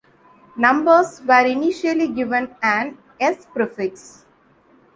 Numbers 0.57 1.21
were 1.27 1.45
initially 1.45 2.07
given 2.07 2.55
an 2.63 2.97
'S' 3.19 3.45
prefix. 3.53 4.25